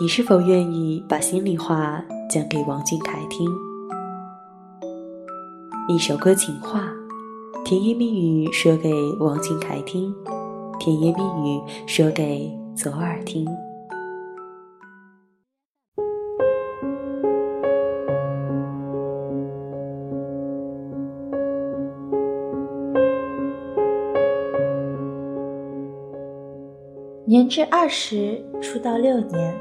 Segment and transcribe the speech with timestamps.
[0.00, 3.46] 你是否愿意把心里话讲给王俊凯听？
[5.86, 6.90] 一首歌情话，
[7.62, 10.12] 甜言蜜语说给王俊凯听，
[10.80, 13.46] 甜言蜜语说给左耳听。
[27.24, 29.54] 年至二十，出道六年，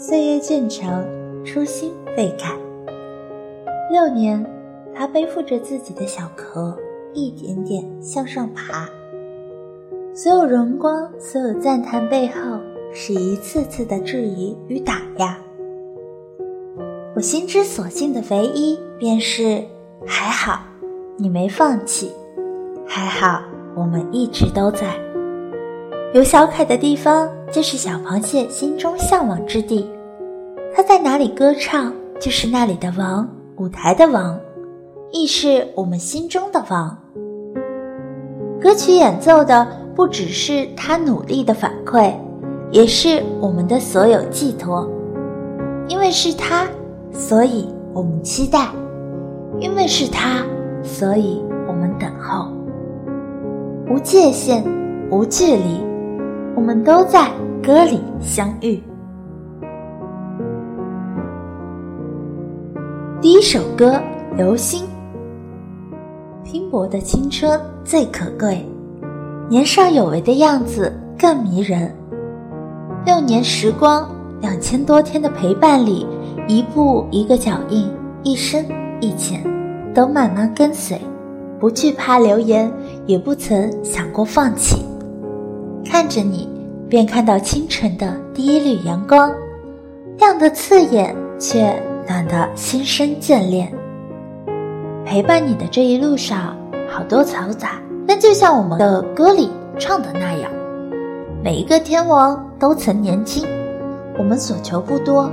[0.00, 1.04] 岁月渐长，
[1.44, 2.56] 初心未改。
[3.90, 4.46] 六年，
[4.94, 6.78] 他背负着自己的小壳，
[7.12, 8.88] 一点点向上爬。
[10.14, 12.60] 所有荣光，所有赞叹背后，
[12.94, 15.36] 是一次次的质疑与打压。
[17.16, 19.64] 我心之所幸的唯一，便是
[20.06, 20.60] 还好，
[21.16, 22.12] 你没放弃，
[22.86, 23.42] 还好，
[23.74, 24.96] 我们一直都在。
[26.14, 29.88] 有小凯的地方，就是小螃蟹心中向往之地。
[30.74, 34.38] 它在哪里歌唱，就是那里的王，舞台的王，
[35.10, 36.96] 亦是我们心中的王。
[38.60, 42.12] 歌曲演奏的不只是他努力的反馈，
[42.70, 44.88] 也是我们的所有寄托。
[45.88, 46.66] 因为是他，
[47.12, 48.66] 所以我们期待；
[49.58, 50.44] 因为是他，
[50.82, 52.52] 所以我们等候。
[53.90, 54.62] 无界限，
[55.10, 55.87] 无距离。
[56.58, 57.30] 我们都在
[57.62, 58.82] 歌里相遇。
[63.20, 63.92] 第一首歌
[64.36, 64.84] 《流星》，
[66.44, 68.66] 拼搏的青春最可贵，
[69.48, 71.94] 年少有为的样子更迷人。
[73.06, 74.10] 六年时光，
[74.40, 76.04] 两千多天的陪伴里，
[76.48, 77.88] 一步一个脚印，
[78.24, 78.66] 一深
[79.00, 79.44] 一浅，
[79.94, 81.00] 都慢慢跟随，
[81.60, 82.68] 不惧怕流言，
[83.06, 84.84] 也不曾想过放弃。
[85.98, 86.48] 看着你，
[86.88, 89.34] 便看到清晨的第一缕阳光，
[90.16, 91.74] 亮得刺眼，却
[92.06, 93.68] 暖得心生眷恋。
[95.04, 96.56] 陪伴你的这一路上，
[96.88, 100.48] 好多嘈杂，但就像我们的歌里唱的那样，
[101.42, 103.44] 每一个天王都曾年轻。
[104.16, 105.28] 我们所求不多，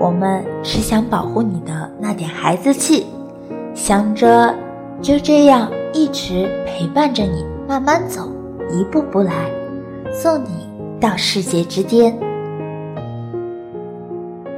[0.00, 3.06] 我们只想保护你的那点孩子气，
[3.76, 4.52] 想着
[5.00, 8.28] 就这样一直陪伴着你，慢慢走，
[8.72, 9.59] 一步步来。
[10.12, 10.68] 送你
[11.00, 12.16] 到世界之巅。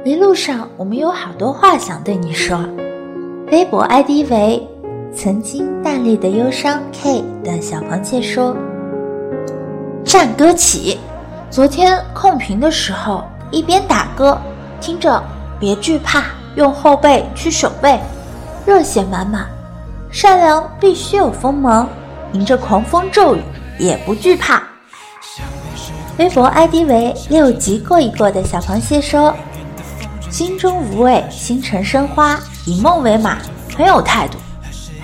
[0.03, 2.59] 一路上，我们有好多话想对你说。
[3.51, 4.67] 微博 ID 为
[5.15, 8.57] “曾经淡丽的忧伤 K” 的小螃蟹说
[10.03, 10.99] ：“战歌起！
[11.49, 14.37] 昨天控屏的时候，一边打歌，
[14.81, 15.23] 听着
[15.59, 16.23] ‘别惧怕，
[16.55, 17.99] 用后背去守备’，
[18.65, 19.45] 热血满满。
[20.09, 21.87] 善良必须有锋芒，
[22.33, 23.39] 迎着狂风骤雨
[23.79, 24.63] 也不惧怕。”
[26.19, 29.35] 微博 ID 为六级过一过的小螃蟹说
[30.29, 33.39] ：“心中无畏，星辰生花，以梦为马，
[33.75, 34.37] 很有态度，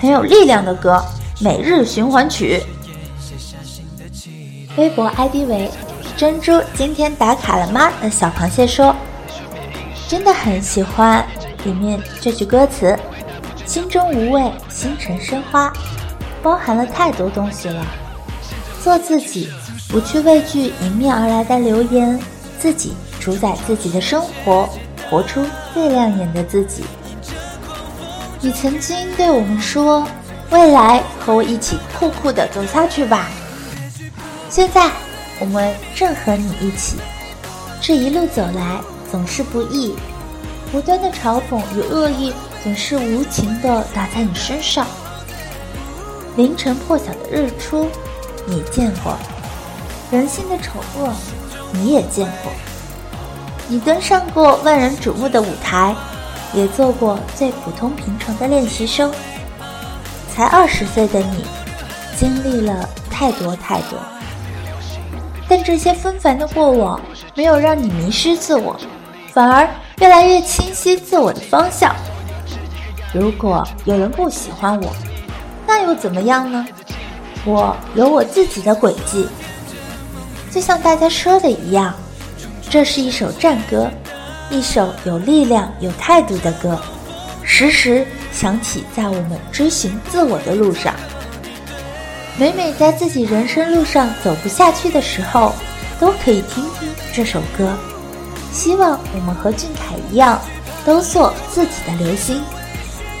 [0.00, 1.04] 很有力量的歌，
[1.40, 2.62] 每日循环曲。”
[4.78, 5.68] 微博 ID 为
[6.16, 7.90] 珍珠，今天打卡了吗？
[8.00, 8.94] 的小螃蟹说
[10.06, 11.26] ：“真的很喜欢
[11.64, 12.96] 里面这句歌词，
[13.66, 15.72] 心中无畏，星辰生花，
[16.40, 17.84] 包含了太多东西了，
[18.80, 19.50] 做自己。”
[19.90, 22.18] 不去畏惧迎面而来的流言，
[22.60, 24.68] 自己主宰自己的生活，
[25.10, 26.84] 活出最亮眼的自己。
[28.40, 30.06] 你曾经对我们说
[30.50, 33.28] ：“未来和我一起酷酷的走下去吧。”
[34.48, 34.90] 现在，
[35.40, 36.96] 我们正和你一起。
[37.80, 38.80] 这一路走来
[39.10, 39.96] 总是不易，
[40.72, 42.32] 无端的嘲讽与恶意
[42.62, 44.86] 总是无情的打在你身上。
[46.36, 47.88] 凌晨破晓的日出，
[48.46, 49.18] 你见过。
[50.10, 51.12] 人性的丑恶，
[51.72, 52.52] 你也见过。
[53.68, 55.94] 你登上过万人瞩目的舞台，
[56.52, 59.12] 也做过最普通平常的练习生。
[60.34, 61.44] 才二十岁的你，
[62.16, 63.98] 经历了太多太多。
[65.48, 67.00] 但这些纷繁的过往，
[67.36, 68.76] 没有让你迷失自我，
[69.32, 69.68] 反而
[70.00, 71.94] 越来越清晰自我的方向。
[73.12, 74.90] 如果有人不喜欢我，
[75.68, 76.66] 那又怎么样呢？
[77.44, 79.28] 我有我自己的轨迹。
[80.50, 81.94] 就像大家说的一样，
[82.68, 83.90] 这是一首战歌，
[84.50, 86.80] 一首有力量、有态度的歌，
[87.42, 90.92] 时时响起在我们追寻自我的路上。
[92.36, 95.52] 每每在自己人生路上走不下去的时候，
[96.00, 97.72] 都可以听听这首歌。
[98.52, 100.40] 希望我们和俊凯一样，
[100.84, 102.42] 都做自己的流星，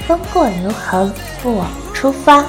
[0.08, 1.12] 风过留痕，
[1.42, 2.44] 不枉出发。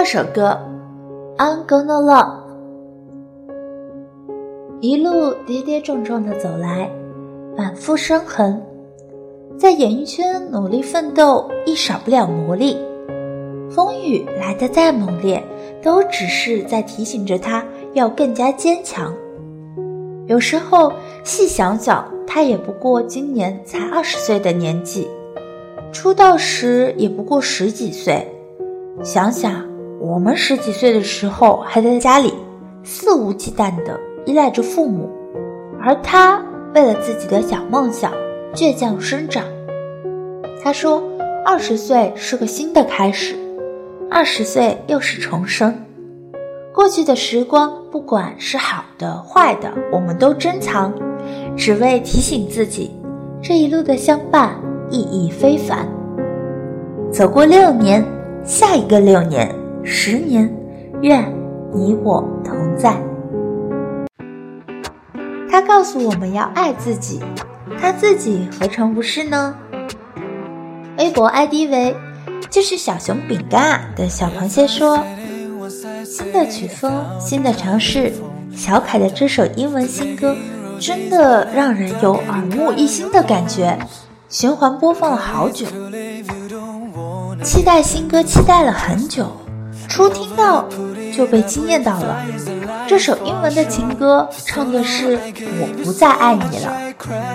[0.00, 0.58] 二首歌
[1.36, 2.32] 《I'm Gonna Love》，
[4.80, 6.90] 一路跌跌撞撞的走来，
[7.54, 8.62] 满腹伤痕，
[9.58, 12.78] 在演艺圈努力奋斗亦少不了磨砺。
[13.70, 15.44] 风雨来得再猛烈，
[15.82, 17.62] 都只是在提醒着他
[17.92, 19.14] 要更加坚强。
[20.28, 20.90] 有时候
[21.24, 25.06] 细想想，他也不过今年才二十岁的年纪，
[25.92, 28.26] 出道时也不过十几岁，
[29.04, 29.68] 想想。
[30.00, 32.32] 我们十几岁的时候还在家里
[32.82, 35.10] 肆无忌惮地依赖着父母，
[35.78, 36.42] 而他
[36.74, 38.10] 为了自己的小梦想
[38.54, 39.44] 倔强生长。
[40.64, 41.02] 他说
[41.44, 43.36] ：“二十岁是个新的开始，
[44.10, 45.78] 二十岁又是重生。
[46.72, 50.94] 过去的时光，不管是好的坏的，我们都珍藏，
[51.58, 52.90] 只为提醒自己，
[53.42, 54.58] 这一路的相伴
[54.88, 55.86] 意义非凡。
[57.12, 58.02] 走过六年，
[58.44, 59.54] 下一个六年。”
[59.84, 60.52] 十年，
[61.02, 61.24] 愿
[61.72, 62.96] 你我同在。
[65.50, 67.20] 他告诉我们要爱自己，
[67.80, 69.54] 他自己何尝不是呢？
[70.98, 71.96] 微博 ID 为
[72.50, 75.02] “就是小熊饼干啊”的小螃蟹说
[76.04, 78.12] ：“新的曲风，新的尝试，
[78.54, 80.36] 小凯的这首英文新歌
[80.78, 83.78] 真的让人有耳目一新的感觉，
[84.28, 85.66] 循环播放了好久，
[87.42, 89.26] 期待新歌，期待了很久。”
[89.90, 90.66] 初听到
[91.14, 92.24] 就被惊艳到了，
[92.88, 96.72] 这首英文的情歌唱的是我不再爱你了，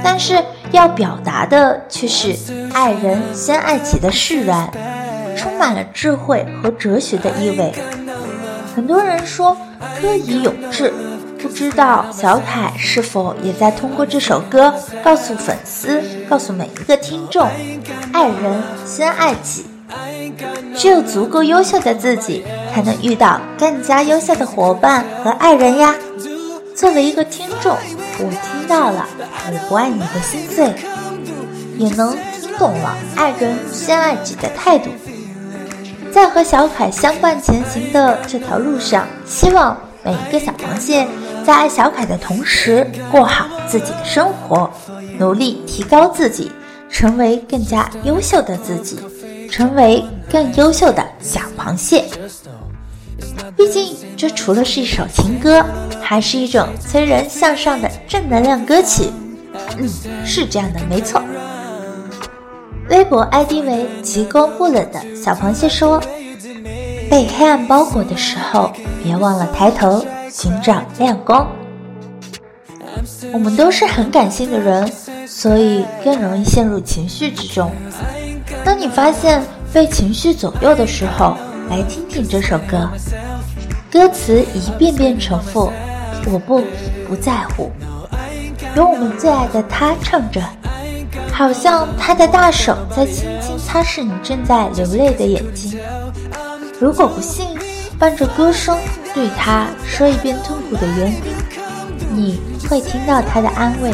[0.01, 0.41] 但是
[0.71, 2.33] 要表达的却是
[2.73, 4.71] 爱人先爱己的释然，
[5.37, 7.73] 充满了智慧和哲学的意味。
[8.73, 9.55] 很多人说
[10.01, 10.93] 歌以咏志，
[11.37, 14.73] 不知道小凯是否也在通过这首歌
[15.03, 17.47] 告诉粉丝，告诉每一个听众，
[18.13, 19.65] 爱人先爱己。
[20.75, 22.43] 只有足够优秀的自己，
[22.73, 25.95] 才能遇到更加优秀的伙伴和爱人呀。
[26.75, 27.75] 作为一个听众，
[28.19, 30.73] 我听到了我不爱你的心碎，
[31.77, 34.89] 也能听懂了爱人先爱己的态度。
[36.11, 41.07] 在和小凯相伴前行的这条路上，希望每一个小螃蟹
[41.45, 44.69] 在爱小凯的同时，过好自己的生活，
[45.17, 46.51] 努力提高自己，
[46.89, 48.99] 成为更加优秀的自己。
[49.55, 52.03] 成为更优秀的小螃蟹。
[53.55, 55.65] 毕竟，这除了是一首情歌，
[56.01, 59.09] 还是一种催人向上的正能量歌曲。
[59.77, 59.89] 嗯，
[60.25, 61.21] 是这样的，没错。
[62.89, 66.01] 微博 ID 为“极光不冷”的小螃蟹说
[67.09, 71.49] ：“被黑暗包裹的时候，别忘了抬头寻找亮光。”
[73.31, 74.91] 我们都是很感性的人，
[75.25, 77.71] 所以更容易陷入情绪之中。
[78.65, 81.37] 当你发现被情绪左右的时候，
[81.69, 82.89] 来听听这首歌，
[83.91, 85.71] 歌词一遍遍重复，
[86.25, 86.63] 我不
[87.07, 87.71] 不在乎。
[88.75, 90.41] 有我们最爱的他唱着，
[91.31, 95.79] 好像他的大手在轻轻擦拭你正在流泪的眼睛。
[96.79, 97.45] 如果不信，
[97.99, 98.75] 伴着歌声
[99.13, 101.21] 对他说一遍痛苦的原因，
[102.09, 103.93] 你会听到他的安慰。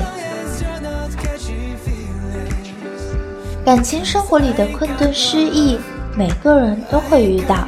[3.64, 5.78] 感情生活里的困顿、失意，
[6.18, 7.68] 每个人都会遇到，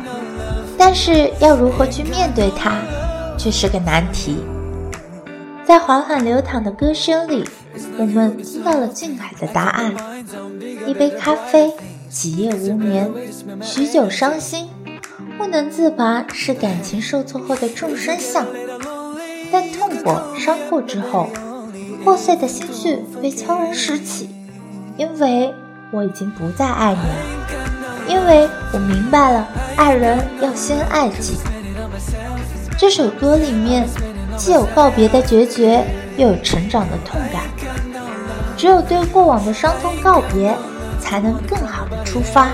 [0.78, 2.80] 但是要如何去面对它，
[3.38, 4.38] 却是个难题。
[5.64, 7.48] 在缓缓流淌的歌声里，
[7.98, 9.94] 我们听到了俊凯的答案：
[10.88, 11.72] 一杯咖啡，
[12.10, 13.10] 几夜无眠，
[13.62, 14.68] 许久伤心，
[15.38, 18.46] 不能自拔，是感情受挫后的众生相。
[19.52, 21.30] 但痛过伤过之后，
[22.04, 24.28] 破碎的心绪被悄然拾起，
[24.98, 25.54] 因为
[25.94, 31.38] 我已经不再爱你了，因为我明白了，爱人要先爱己。
[32.80, 33.88] 这首歌里面
[34.36, 35.86] 既有告别的决绝，
[36.18, 37.44] 又有成长的痛感。
[38.58, 40.58] 只有对过往的伤痛告别，
[41.00, 42.48] 才能更好的出发；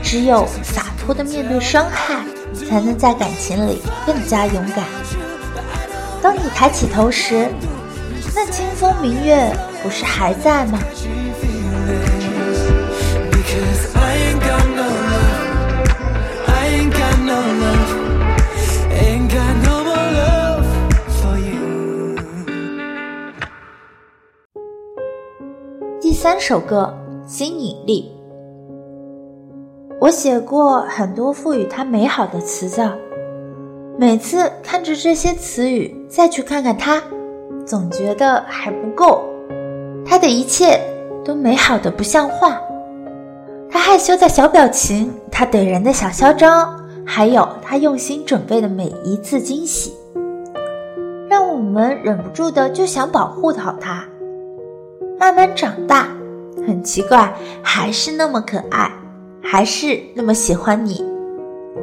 [0.00, 4.84] 只有洒脱的面对伤害，才能在感情里更加勇敢。
[6.22, 7.48] 当你抬起头时，
[8.32, 10.78] 那清风明月不是还在吗？
[26.24, 26.90] 三首歌
[27.30, 28.10] 《新引力》，
[30.00, 32.92] 我写过很多赋予它美好的词藻。
[33.98, 37.02] 每次看着这些词语，再去看看他，
[37.66, 39.22] 总觉得还不够。
[40.02, 40.80] 他的一切
[41.22, 42.58] 都美好的不像话。
[43.70, 49.92] 他害羞的小表情，他怼人的小嚣张，还有他用心准备的每一次惊喜，
[51.28, 54.02] 让我们忍不住的就想保护好他。
[55.24, 56.06] 慢慢长大，
[56.66, 58.90] 很奇怪，还是那么可爱，
[59.42, 61.02] 还是那么喜欢你。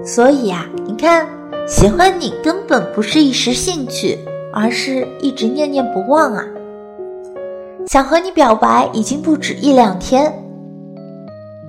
[0.05, 1.27] 所以呀，你看。
[1.67, 4.17] 喜欢你根本不是一时兴趣，
[4.51, 6.43] 而是一直念念不忘啊！
[7.88, 10.33] 想和你表白已经不止一两天。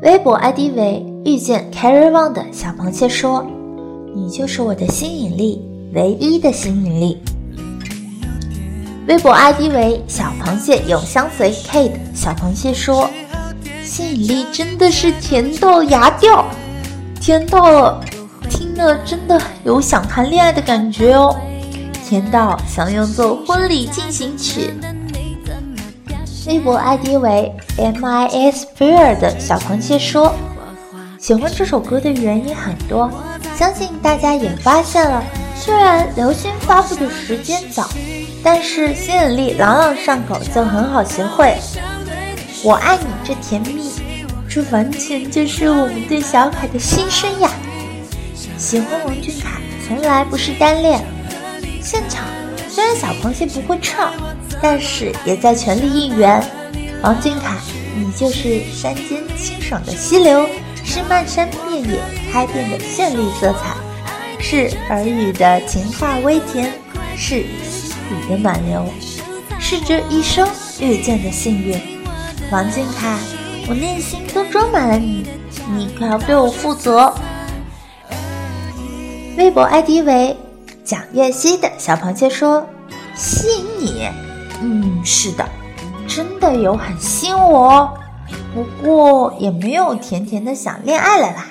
[0.02, 3.46] 微博 ID 为遇见 Carry on 的小螃蟹说
[4.16, 5.62] ：“你就是我的吸引力，
[5.94, 7.18] 唯一的吸引力。”
[9.08, 13.10] 微博 ID 为小螃蟹永相随 Kate，小螃蟹说
[13.84, 16.46] ：“吸引力真的是甜到牙掉，
[17.20, 18.00] 甜到了。”
[18.48, 21.34] 听了真的有想谈恋爱的感觉哦，
[22.06, 24.74] 甜到想用作婚礼进行曲。
[26.46, 30.34] 微博 ID 为 MIS Fear 的小螃蟹说，
[31.18, 33.10] 喜欢这首歌的原因很多，
[33.56, 35.24] 相信大家也发现了。
[35.56, 37.88] 虽然流星发布的时间早，
[38.42, 41.56] 但是吸引力朗朗上口，就很好学会。
[42.64, 43.92] 我爱你这甜蜜，
[44.48, 47.50] 这完全就是我们对小凯的心声呀。
[48.56, 51.00] 喜欢王俊凯从来不是单恋。
[51.80, 52.24] 现场
[52.68, 54.12] 虽然小螃蟹不会唱，
[54.60, 56.42] 但是也在全力应援。
[57.02, 57.56] 王俊凯，
[57.96, 60.48] 你就是山间清爽的溪流，
[60.84, 62.00] 是漫山遍野
[62.32, 63.76] 开遍的绚丽色彩，
[64.40, 66.72] 是耳语的情话微甜，
[67.16, 67.44] 是
[68.12, 68.84] 里的暖流，
[69.58, 70.48] 是这一生
[70.80, 71.80] 遇见的幸运。
[72.50, 73.18] 王俊凯，
[73.68, 75.26] 我内心都装满了你，
[75.74, 77.12] 你可要对我负责。
[79.36, 80.36] 微博 ID 为
[80.84, 82.66] 蒋月熙的小螃蟹说
[83.16, 84.08] ：“吸引你，
[84.60, 85.48] 嗯，是的，
[86.06, 87.98] 真的有很吸引我，
[88.54, 91.46] 不过也没有甜甜的想恋爱了啦，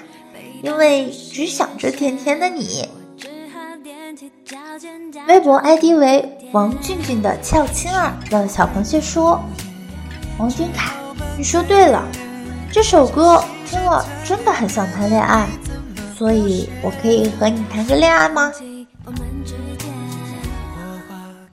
[0.61, 2.87] 因为只想着甜甜的你。”
[5.27, 9.41] 微博 ID 为王俊俊的俏青儿的小螃蟹说
[10.37, 10.91] ：“王俊凯，
[11.37, 12.03] 你说对了，
[12.69, 15.47] 这首歌听了真的很想谈恋爱。”
[16.17, 18.51] 所以我可以和你谈个恋爱吗？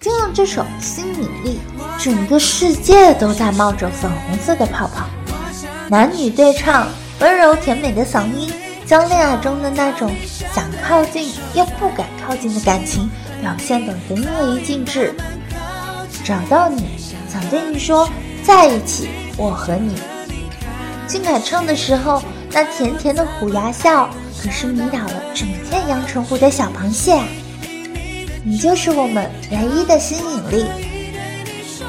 [0.01, 1.61] 听了这首《新引力》，
[2.05, 5.07] 整个世界都在冒着粉红色的泡泡。
[5.89, 6.89] 男女对唱，
[7.21, 8.53] 温柔甜美的嗓音，
[8.85, 10.13] 将恋爱中的那种
[10.53, 13.09] 想靠近又不敢靠近的感情
[13.41, 15.15] 表现得淋漓尽致。
[16.25, 18.09] 找到你，想对你说，
[18.43, 19.95] 在一起，我和你。
[21.07, 24.09] 俊凯唱的时候，那甜甜的虎牙笑。
[24.41, 27.21] 可是迷倒了整片阳澄湖的小螃蟹，
[28.45, 30.65] 你就是我们唯一的吸引力。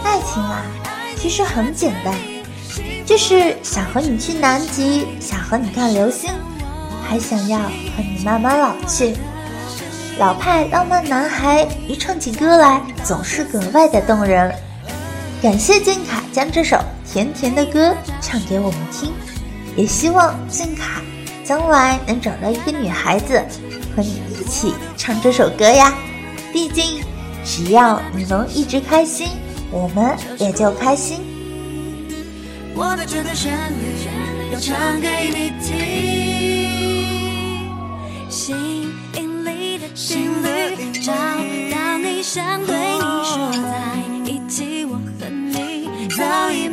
[0.03, 0.63] 爱情啊，
[1.15, 2.11] 其实很简单，
[3.05, 6.31] 就是想和你去南极，想和你看流星，
[7.07, 9.15] 还想要和你慢慢老去。
[10.19, 14.53] 老派浪漫男孩一唱起歌来，总是格外的动人。
[15.41, 16.77] 感谢俊凯将这首
[17.09, 19.13] 甜甜的歌唱给我们听，
[19.77, 21.01] 也希望俊凯。
[21.41, 23.41] 将来能找到一个女孩子
[23.95, 25.95] 和你一起唱这首歌呀！
[26.51, 27.01] 毕竟，
[27.45, 29.29] 只要你能一直开心，
[29.71, 31.21] 我们也就开心。
[32.75, 35.79] 我的这段旋律要唱给你听，
[40.09, 43.93] 心里找到你，想对你说，在
[44.25, 46.67] 一起，我和你早已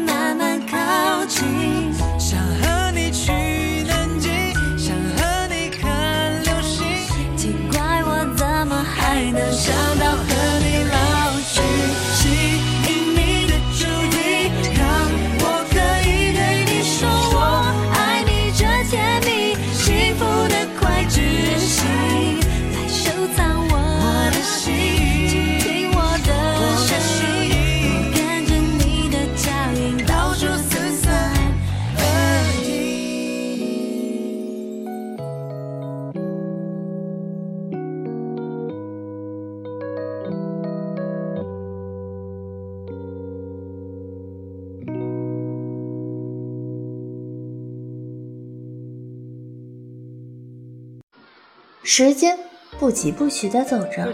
[51.99, 52.37] 时间
[52.79, 54.13] 不疾不徐地走着，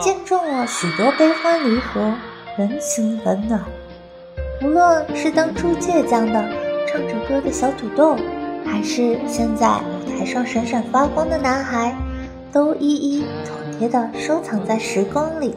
[0.00, 2.14] 见证了许多悲欢离合，
[2.56, 3.60] 人情冷暖。
[4.62, 6.48] 无论是当初倔强的
[6.86, 8.16] 唱着歌的小土豆，
[8.64, 11.92] 还是现在舞台上闪闪发光的男孩，
[12.52, 15.56] 都一一妥帖地收藏在时光里，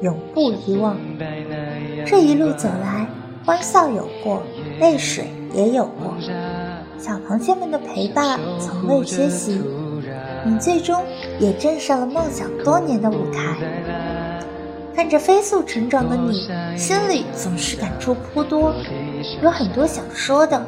[0.00, 0.96] 永不遗忘。
[2.06, 3.04] 这一路走来，
[3.44, 4.44] 欢笑有过，
[4.78, 5.24] 泪水
[5.54, 6.14] 也有过。
[7.00, 9.60] 小螃蟹们的陪伴从未缺席，
[10.44, 11.02] 你最终
[11.38, 13.56] 也站上了梦想多年的舞台。
[14.94, 18.72] 看着飞速成长的你，心里总是感触颇多，
[19.42, 20.64] 有很多想说的，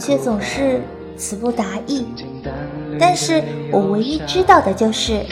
[0.00, 0.82] 却总是
[1.16, 2.06] 词不达意。
[2.98, 5.24] 但是我唯一知道的就是，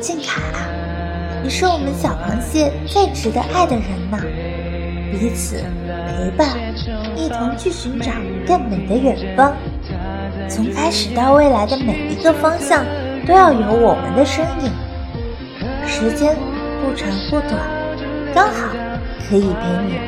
[0.00, 0.68] 俊凯啊，
[1.42, 4.18] 你是我们小螃蟹最值得爱的人呐！
[5.10, 5.56] 彼此
[5.86, 6.48] 陪伴，
[7.16, 8.12] 一同去寻找
[8.46, 9.52] 更美的远方。
[10.48, 12.84] 从开始到未来的每一个方向，
[13.30, 14.72] 都要有我们的身影。
[15.86, 16.34] 时间
[16.82, 17.62] 不长不短，
[18.34, 18.66] 刚好
[19.28, 20.00] 可以陪你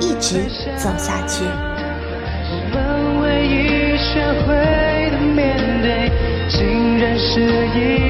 [0.00, 0.44] 一直
[0.78, 1.44] 走下去。
[4.02, 6.10] 学会的面对，
[6.48, 7.42] 竟然是
[7.76, 8.09] 遗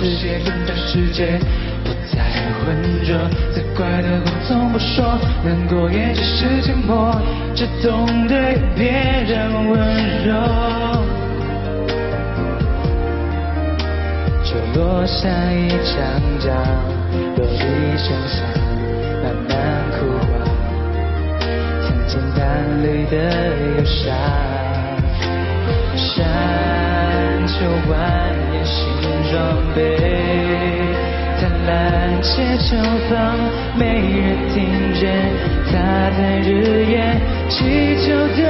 [0.00, 1.38] 让世界变得世界
[1.84, 2.22] 不再
[2.64, 3.14] 浑浊。
[3.52, 7.14] 责怪的话从不说，难过也只是沉默，
[7.54, 9.78] 只懂对别人温
[10.24, 10.32] 柔。
[14.42, 15.98] 就落下一张
[16.40, 16.48] 张
[17.36, 17.62] 落地
[17.98, 18.42] 声响，
[19.22, 19.54] 慢慢
[19.92, 20.32] 枯黄，
[21.82, 22.40] 曾简单
[22.82, 23.14] 里的
[23.76, 24.08] 忧伤。
[27.40, 27.54] 山丘
[27.88, 28.84] 蜿蜒，形
[29.30, 29.34] 状
[29.74, 29.96] 被
[31.40, 31.70] 贪婪
[32.20, 32.68] 且盛
[33.08, 33.14] 放，
[33.78, 33.80] 没
[34.20, 35.00] 人听见
[35.66, 35.72] 他
[36.18, 38.42] 在日夜祈求的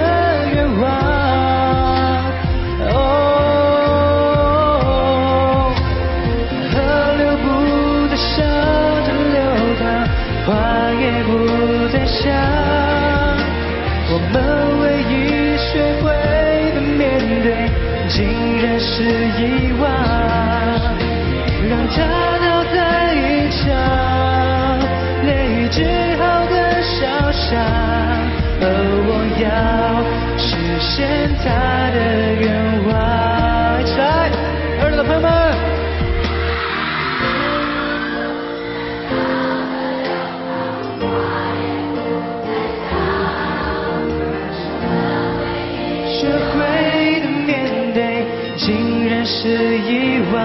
[0.55, 1.50] 愿望。
[18.21, 18.29] 竟
[18.63, 19.89] 然是遗忘，
[21.71, 21.97] 让他
[22.45, 23.59] 倒在一场
[25.25, 25.79] 泪之
[26.19, 27.49] 后的小伤，
[28.61, 28.65] 而
[29.09, 29.49] 我要
[30.37, 30.45] 实
[30.79, 31.49] 现他
[31.95, 31.99] 的
[32.43, 32.70] 愿望。
[49.33, 50.43] 是遗忘，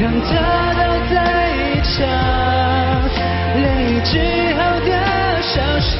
[0.00, 1.16] 让它倒在
[1.50, 1.98] 一场
[3.60, 3.60] 泪
[4.04, 4.14] 之
[4.54, 4.92] 后的
[5.42, 5.98] 小伤，